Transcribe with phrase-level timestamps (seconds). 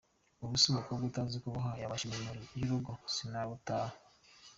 [0.43, 2.91] Ubuse umukobwa utazi kuboha yabasha imirimo y’urugo?
[3.13, 3.93] Sinabutaha.